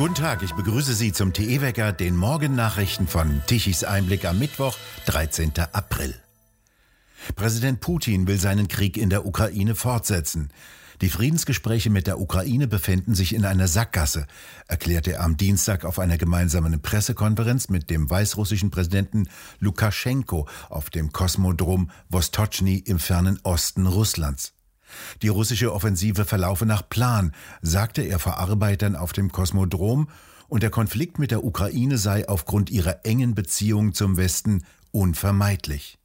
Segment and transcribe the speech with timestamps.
[0.00, 5.52] Guten Tag, ich begrüße Sie zum TE-Wecker, den Morgennachrichten von Tichys Einblick am Mittwoch, 13.
[5.72, 6.14] April.
[7.36, 10.54] Präsident Putin will seinen Krieg in der Ukraine fortsetzen.
[11.02, 14.26] Die Friedensgespräche mit der Ukraine befinden sich in einer Sackgasse,
[14.68, 19.28] erklärte er am Dienstag auf einer gemeinsamen Pressekonferenz mit dem weißrussischen Präsidenten
[19.58, 24.54] Lukaschenko auf dem Kosmodrom Vostochny im fernen Osten Russlands.
[25.22, 27.32] Die russische Offensive verlaufe nach Plan,
[27.62, 30.08] sagte er Verarbeitern auf dem Kosmodrom,
[30.48, 36.00] und der Konflikt mit der Ukraine sei aufgrund ihrer engen Beziehung zum Westen unvermeidlich.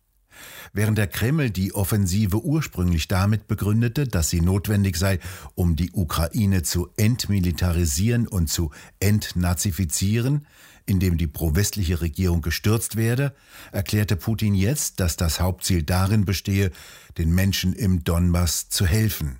[0.73, 5.19] Während der Kreml die Offensive ursprünglich damit begründete, dass sie notwendig sei,
[5.55, 10.45] um die Ukraine zu entmilitarisieren und zu entnazifizieren,
[10.85, 13.33] indem die pro-westliche Regierung gestürzt werde,
[13.71, 16.71] erklärte Putin jetzt, dass das Hauptziel darin bestehe,
[17.17, 19.39] den Menschen im Donbass zu helfen.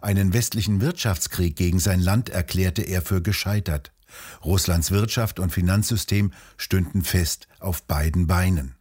[0.00, 3.92] Einen westlichen Wirtschaftskrieg gegen sein Land erklärte er für gescheitert.
[4.44, 8.76] Russlands Wirtschaft und Finanzsystem stünden fest auf beiden Beinen.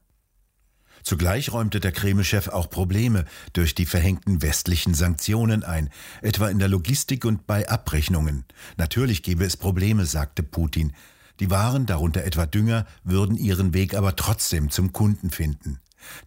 [1.01, 5.89] Zugleich räumte der Kreml-Chef auch Probleme durch die verhängten westlichen Sanktionen ein,
[6.21, 8.45] etwa in der Logistik und bei Abrechnungen.
[8.77, 10.93] Natürlich gebe es Probleme, sagte Putin.
[11.39, 15.79] Die Waren, darunter etwa Dünger, würden ihren Weg aber trotzdem zum Kunden finden.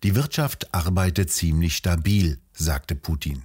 [0.02, 3.44] Die Wirtschaft arbeitet ziemlich stabil, sagte Putin.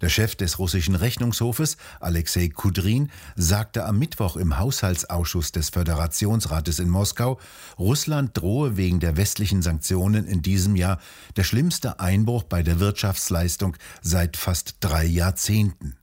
[0.00, 6.88] Der Chef des russischen Rechnungshofes, Alexei Kudrin, sagte am Mittwoch im Haushaltsausschuss des Föderationsrates in
[6.88, 7.38] Moskau,
[7.78, 11.00] Russland drohe wegen der westlichen Sanktionen in diesem Jahr
[11.36, 15.96] der schlimmste Einbruch bei der Wirtschaftsleistung seit fast drei Jahrzehnten.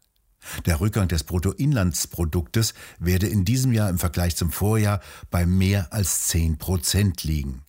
[0.66, 6.28] Der Rückgang des Bruttoinlandsproduktes werde in diesem Jahr im Vergleich zum Vorjahr bei mehr als
[6.28, 7.64] 10 Prozent liegen.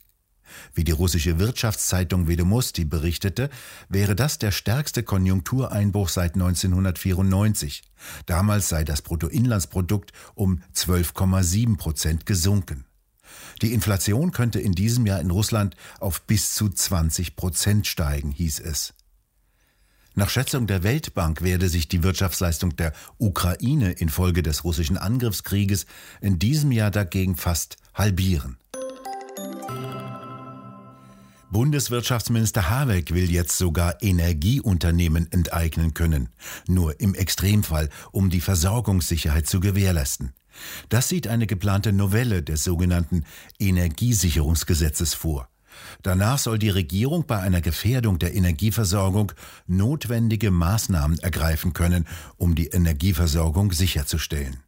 [0.75, 3.51] Wie die russische Wirtschaftszeitung Vedomosti berichtete,
[3.89, 7.83] wäre das der stärkste Konjunktureinbruch seit 1994.
[8.27, 12.85] Damals sei das Bruttoinlandsprodukt um 12,7 Prozent gesunken.
[13.63, 18.61] Die Inflation könnte in diesem Jahr in Russland auf bis zu 20 Prozent steigen, hieß
[18.61, 18.95] es.
[20.15, 25.87] Nach Schätzung der Weltbank werde sich die Wirtschaftsleistung der Ukraine infolge des russischen Angriffskrieges
[26.21, 28.59] in diesem Jahr dagegen fast halbieren.
[31.51, 36.29] Bundeswirtschaftsminister Habeck will jetzt sogar Energieunternehmen enteignen können,
[36.67, 40.33] nur im Extremfall, um die Versorgungssicherheit zu gewährleisten.
[40.89, 43.25] Das sieht eine geplante Novelle des sogenannten
[43.59, 45.49] Energiesicherungsgesetzes vor.
[46.03, 49.33] Danach soll die Regierung bei einer Gefährdung der Energieversorgung
[49.67, 52.07] notwendige Maßnahmen ergreifen können,
[52.37, 54.59] um die Energieversorgung sicherzustellen.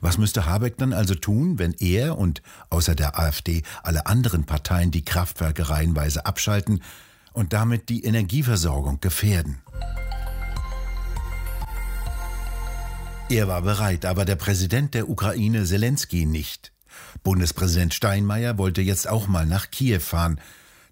[0.00, 4.90] Was müsste Habeck dann also tun, wenn er und außer der AfD alle anderen Parteien
[4.90, 6.82] die Kraftwerke reihenweise abschalten
[7.32, 9.62] und damit die Energieversorgung gefährden?
[13.28, 16.72] Er war bereit, aber der Präsident der Ukraine Zelensky nicht.
[17.22, 20.40] Bundespräsident Steinmeier wollte jetzt auch mal nach Kiew fahren,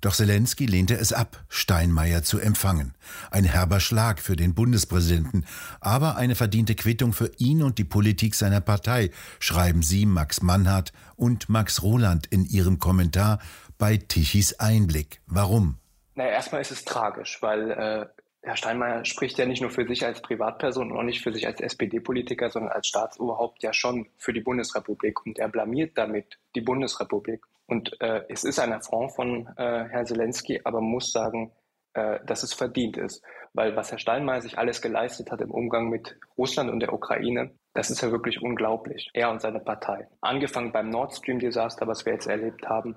[0.01, 2.95] doch Zelensky lehnte es ab, Steinmeier zu empfangen.
[3.31, 5.45] Ein herber Schlag für den Bundespräsidenten,
[5.81, 9.11] aber eine verdiente Quittung für ihn und die Politik seiner Partei,
[9.41, 13.41] schreiben sie Max Mannhardt und Max Roland in ihrem Kommentar
[13.77, 15.21] bei Tichys Einblick.
[15.27, 15.79] Warum?
[16.15, 18.07] Naja, erstmal ist es tragisch, weil äh,
[18.43, 21.47] Herr Steinmeier spricht ja nicht nur für sich als Privatperson und auch nicht für sich
[21.47, 25.25] als SPD-Politiker, sondern als Staatsoberhaupt ja schon für die Bundesrepublik.
[25.27, 27.45] Und er blamiert damit die Bundesrepublik.
[27.67, 31.53] Und äh, es ist ein Affront von äh, Herrn Zelensky, aber muss sagen,
[31.95, 33.23] äh, dass es verdient ist.
[33.55, 37.51] Weil was Herr Steinmeier sich alles geleistet hat im Umgang mit Russland und der Ukraine,
[37.75, 39.11] das ist ja wirklich unglaublich.
[39.15, 40.09] Er und seine Partei.
[40.21, 42.97] Angefangen beim Nord Stream-Desaster, was wir jetzt erlebt haben,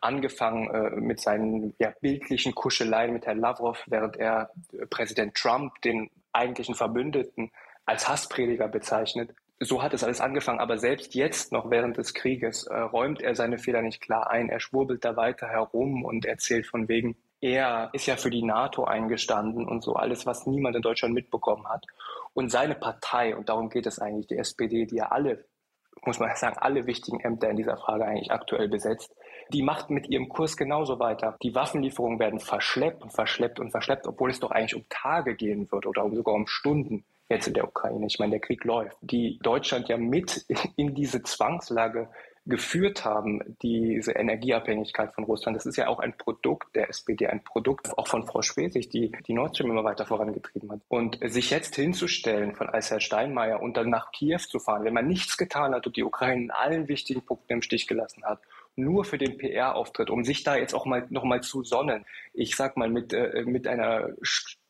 [0.00, 5.80] angefangen äh, mit seinen ja, bildlichen Kuscheleien mit Herrn Lavrov, während er äh, Präsident Trump,
[5.82, 7.50] den eigentlichen Verbündeten,
[7.84, 10.60] als Hassprediger bezeichnet so hat es alles angefangen.
[10.60, 14.48] Aber selbst jetzt, noch während des Krieges, äh, räumt er seine Fehler nicht klar ein.
[14.48, 18.84] Er schwurbelt da weiter herum und erzählt von wegen, er ist ja für die NATO
[18.84, 21.86] eingestanden und so alles, was niemand in Deutschland mitbekommen hat.
[22.34, 25.44] Und seine Partei, und darum geht es eigentlich, die SPD, die ja alle,
[26.04, 29.14] muss man sagen, alle wichtigen Ämter in dieser Frage eigentlich aktuell besetzt,
[29.52, 31.36] die macht mit ihrem Kurs genauso weiter.
[31.42, 35.70] Die Waffenlieferungen werden verschleppt und verschleppt und verschleppt, obwohl es doch eigentlich um Tage gehen
[35.70, 38.06] wird oder sogar um Stunden jetzt in der Ukraine.
[38.06, 40.44] Ich meine, der Krieg läuft, die Deutschland ja mit
[40.76, 42.08] in diese Zwangslage
[42.46, 45.56] geführt haben, diese Energieabhängigkeit von Russland.
[45.56, 49.10] Das ist ja auch ein Produkt der SPD, ein Produkt auch von Frau Schwesig, die
[49.26, 50.80] die Nord Stream immer weiter vorangetrieben hat.
[50.86, 54.94] Und sich jetzt hinzustellen von als Herr Steinmeier und dann nach Kiew zu fahren, wenn
[54.94, 58.38] man nichts getan hat und die Ukraine in allen wichtigen Punkten im Stich gelassen hat,
[58.76, 62.04] nur für den PR-Auftritt, um sich da jetzt auch mal noch mal zu sonnen.
[62.34, 64.10] Ich sag mal mit äh, mit einer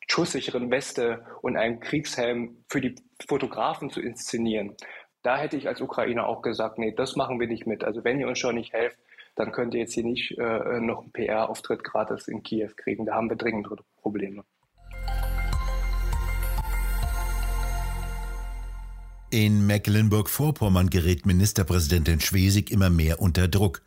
[0.09, 2.95] schusssicheren Weste und einen Kriegshelm für die
[3.27, 4.75] Fotografen zu inszenieren.
[5.21, 7.83] Da hätte ich als Ukrainer auch gesagt, nee, das machen wir nicht mit.
[7.83, 8.97] Also wenn ihr uns schon nicht helft,
[9.35, 13.05] dann könnt ihr jetzt hier nicht äh, noch einen PR-Auftritt gratis in Kiew kriegen.
[13.05, 14.43] Da haben wir dringende Probleme.
[19.29, 23.81] In Mecklenburg-Vorpommern gerät Ministerpräsidentin Schwesig immer mehr unter Druck.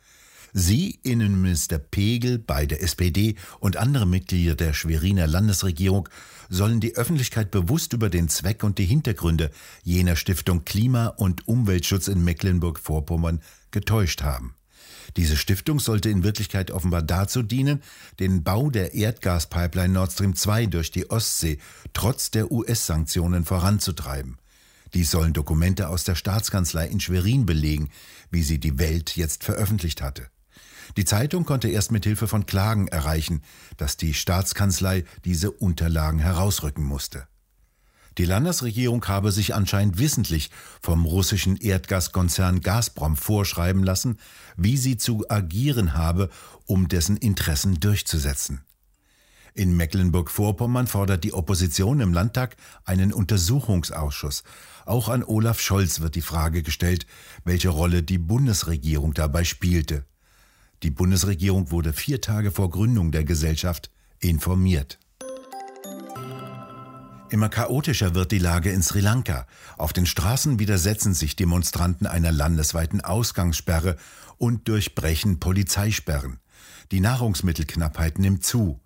[0.53, 6.09] Sie, Innenminister Pegel, beide SPD und andere Mitglieder der Schweriner Landesregierung
[6.49, 9.51] sollen die Öffentlichkeit bewusst über den Zweck und die Hintergründe
[9.83, 14.55] jener Stiftung Klima- und Umweltschutz in Mecklenburg-Vorpommern getäuscht haben.
[15.17, 17.81] Diese Stiftung sollte in Wirklichkeit offenbar dazu dienen,
[18.19, 21.57] den Bau der Erdgaspipeline Nord Stream 2 durch die Ostsee
[21.93, 24.37] trotz der US-Sanktionen voranzutreiben.
[24.93, 27.89] Dies sollen Dokumente aus der Staatskanzlei in Schwerin belegen,
[28.29, 30.27] wie sie die Welt jetzt veröffentlicht hatte.
[30.97, 33.41] Die Zeitung konnte erst mit Hilfe von Klagen erreichen,
[33.77, 37.27] dass die Staatskanzlei diese Unterlagen herausrücken musste.
[38.17, 40.51] Die Landesregierung habe sich anscheinend wissentlich
[40.81, 44.19] vom russischen Erdgaskonzern Gazprom vorschreiben lassen,
[44.57, 46.29] wie sie zu agieren habe,
[46.65, 48.65] um dessen Interessen durchzusetzen.
[49.53, 52.55] In Mecklenburg-Vorpommern fordert die Opposition im Landtag
[52.85, 54.43] einen Untersuchungsausschuss.
[54.85, 57.05] Auch an Olaf Scholz wird die Frage gestellt,
[57.43, 60.05] welche Rolle die Bundesregierung dabei spielte.
[60.83, 64.97] Die Bundesregierung wurde vier Tage vor Gründung der Gesellschaft informiert.
[67.29, 69.47] Immer chaotischer wird die Lage in Sri Lanka.
[69.77, 73.95] Auf den Straßen widersetzen sich Demonstranten einer landesweiten Ausgangssperre
[74.37, 76.39] und durchbrechen Polizeisperren.
[76.91, 78.81] Die Nahrungsmittelknappheit nimmt zu.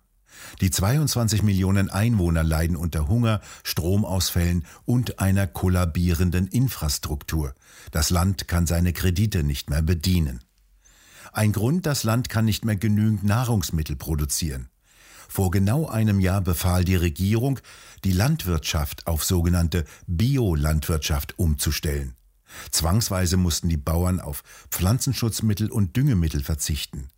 [0.60, 7.54] Die 22 Millionen Einwohner leiden unter Hunger, Stromausfällen und einer kollabierenden Infrastruktur.
[7.90, 10.40] Das Land kann seine Kredite nicht mehr bedienen.
[11.32, 14.68] Ein Grund, das Land kann nicht mehr genügend Nahrungsmittel produzieren.
[15.28, 17.58] Vor genau einem Jahr befahl die Regierung,
[18.04, 22.14] die Landwirtschaft auf sogenannte Biolandwirtschaft umzustellen.
[22.70, 27.08] Zwangsweise mussten die Bauern auf Pflanzenschutzmittel und Düngemittel verzichten.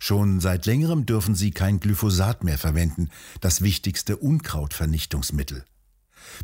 [0.00, 3.08] Schon seit längerem dürfen sie kein Glyphosat mehr verwenden,
[3.40, 5.64] das wichtigste Unkrautvernichtungsmittel.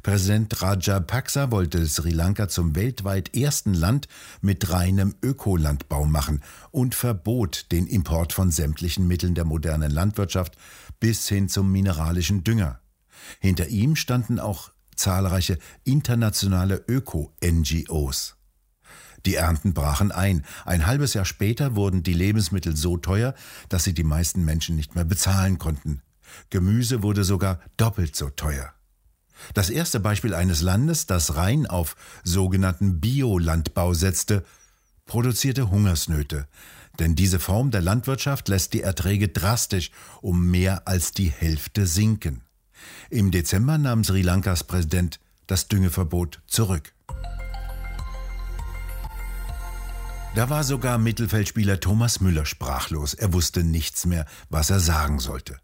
[0.03, 4.09] Präsident Rajapaksa wollte Sri Lanka zum weltweit ersten Land
[4.41, 10.57] mit reinem Ökolandbau machen und verbot den Import von sämtlichen Mitteln der modernen Landwirtschaft
[11.01, 12.81] bis hin zum mineralischen Dünger.
[13.41, 18.37] Hinter ihm standen auch zahlreiche internationale Öko-NGOs.
[19.27, 20.45] Die Ernten brachen ein.
[20.65, 23.35] Ein halbes Jahr später wurden die Lebensmittel so teuer,
[23.69, 26.03] dass sie die meisten Menschen nicht mehr bezahlen konnten.
[26.49, 28.73] Gemüse wurde sogar doppelt so teuer.
[29.55, 34.45] Das erste Beispiel eines Landes, das rein auf sogenannten Biolandbau setzte,
[35.07, 36.47] produzierte Hungersnöte.
[36.99, 39.91] Denn diese Form der Landwirtschaft lässt die Erträge drastisch
[40.21, 42.43] um mehr als die Hälfte sinken.
[43.09, 46.93] Im Dezember nahm Sri Lankas Präsident das Düngeverbot zurück.
[50.37, 53.15] Da war sogar Mittelfeldspieler Thomas Müller sprachlos.
[53.15, 55.59] Er wusste nichts mehr, was er sagen sollte.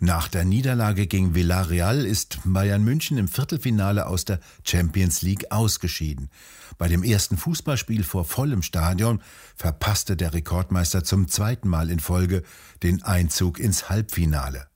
[0.00, 6.30] Nach der Niederlage gegen Villarreal ist Bayern München im Viertelfinale aus der Champions League ausgeschieden.
[6.78, 9.22] Bei dem ersten Fußballspiel vor vollem Stadion
[9.56, 12.42] verpasste der Rekordmeister zum zweiten Mal in Folge
[12.82, 14.68] den Einzug ins Halbfinale.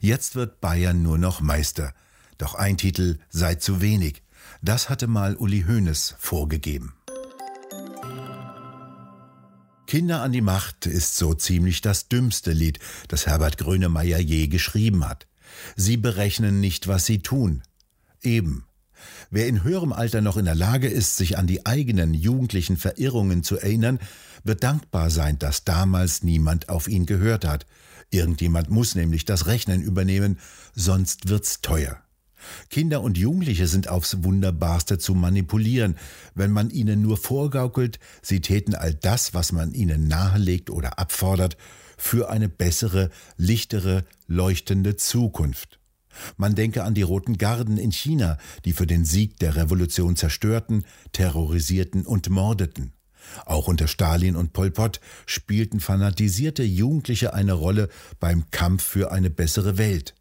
[0.00, 1.92] Jetzt wird Bayern nur noch Meister.
[2.36, 4.22] Doch ein Titel sei zu wenig.
[4.62, 6.97] Das hatte mal Uli Hoeneß vorgegeben.
[9.88, 12.78] Kinder an die Macht ist so ziemlich das dümmste Lied,
[13.08, 15.26] das Herbert Grönemeyer je geschrieben hat.
[15.76, 17.62] Sie berechnen nicht, was sie tun.
[18.22, 18.66] Eben.
[19.30, 23.42] Wer in höherem Alter noch in der Lage ist, sich an die eigenen jugendlichen Verirrungen
[23.42, 23.98] zu erinnern,
[24.44, 27.64] wird dankbar sein, dass damals niemand auf ihn gehört hat.
[28.10, 30.38] Irgendjemand muss nämlich das Rechnen übernehmen,
[30.74, 31.98] sonst wird's teuer.
[32.70, 35.96] Kinder und Jugendliche sind aufs Wunderbarste zu manipulieren,
[36.34, 41.56] wenn man ihnen nur vorgaukelt, sie täten all das, was man ihnen nahelegt oder abfordert,
[41.96, 45.80] für eine bessere, lichtere, leuchtende Zukunft.
[46.36, 50.84] Man denke an die Roten Garden in China, die für den Sieg der Revolution zerstörten,
[51.12, 52.92] terrorisierten und mordeten.
[53.44, 57.88] Auch unter Stalin und Pol Pot spielten fanatisierte Jugendliche eine Rolle
[58.20, 60.14] beim Kampf für eine bessere Welt.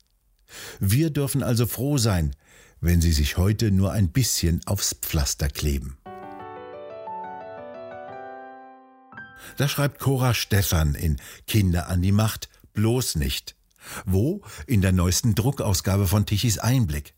[0.80, 2.36] Wir dürfen also froh sein,
[2.82, 5.98] wenn sie sich heute nur ein bisschen aufs Pflaster kleben.
[9.58, 13.56] Da schreibt Cora Stephan in Kinder an die Macht bloß nicht.
[14.06, 14.42] Wo?
[14.66, 17.13] In der neuesten Druckausgabe von Tichys Einblick.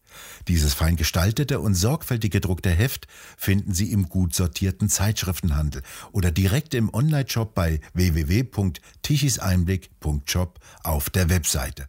[0.48, 3.07] Dieses fein gestaltete und sorgfältig gedruckte Heft
[3.38, 11.88] finden Sie im gut sortierten Zeitschriftenhandel oder direkt im Online-Shop bei www.tichiseinblick.shop auf der Webseite.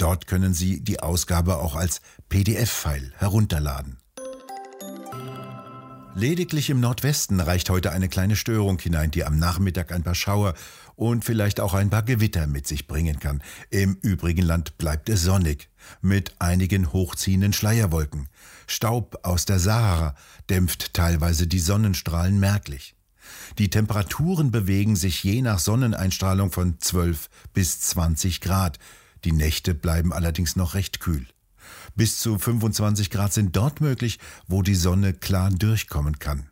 [0.00, 3.98] Dort können Sie die Ausgabe auch als PDF-File herunterladen.
[6.14, 10.54] Lediglich im Nordwesten reicht heute eine kleine Störung hinein, die am Nachmittag ein paar Schauer
[10.96, 13.42] und vielleicht auch ein paar Gewitter mit sich bringen kann.
[13.68, 15.68] Im übrigen Land bleibt es sonnig,
[16.00, 18.30] mit einigen hochziehenden Schleierwolken.
[18.66, 20.14] Staub aus der Sahara
[20.48, 22.94] dämpft teilweise die Sonnenstrahlen merklich.
[23.58, 28.78] Die Temperaturen bewegen sich je nach Sonneneinstrahlung von 12 bis 20 Grad.
[29.24, 31.26] Die Nächte bleiben allerdings noch recht kühl.
[31.94, 36.50] Bis zu 25 Grad sind dort möglich, wo die Sonne klar durchkommen kann.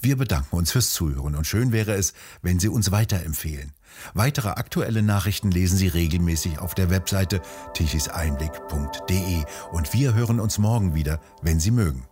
[0.00, 2.12] Wir bedanken uns fürs Zuhören und schön wäre es,
[2.42, 3.72] wenn Sie uns weiterempfehlen.
[4.14, 7.40] Weitere aktuelle Nachrichten lesen Sie regelmäßig auf der Webseite
[7.74, 12.09] tichiseinblick.de und wir hören uns morgen wieder, wenn Sie mögen.